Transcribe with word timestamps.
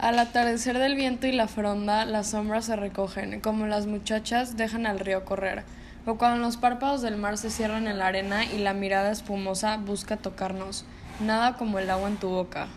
Al 0.00 0.18
atardecer 0.18 0.78
del 0.78 0.94
viento 0.94 1.26
y 1.26 1.32
la 1.32 1.46
fronda, 1.46 2.06
las 2.06 2.30
sombras 2.30 2.64
se 2.64 2.74
recogen, 2.74 3.38
como 3.42 3.66
las 3.66 3.86
muchachas 3.86 4.56
dejan 4.56 4.86
al 4.86 4.98
río 4.98 5.26
correr, 5.26 5.62
o 6.06 6.14
cuando 6.14 6.38
los 6.38 6.56
párpados 6.56 7.02
del 7.02 7.18
mar 7.18 7.36
se 7.36 7.50
cierran 7.50 7.86
en 7.86 7.98
la 7.98 8.06
arena 8.06 8.46
y 8.46 8.60
la 8.60 8.72
mirada 8.72 9.10
espumosa 9.10 9.76
busca 9.76 10.16
tocarnos, 10.16 10.86
nada 11.20 11.58
como 11.58 11.78
el 11.78 11.90
agua 11.90 12.08
en 12.08 12.16
tu 12.16 12.30
boca. 12.30 12.68